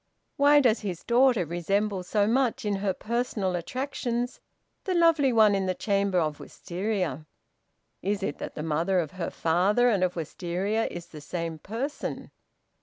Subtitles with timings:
[0.35, 4.39] Why does his daughter resemble so much, in her personal attractions,
[4.83, 7.27] the lovely one in the chamber of Wistaria.
[8.01, 12.31] Is it that the mother of her father and of Wistaria is the same person?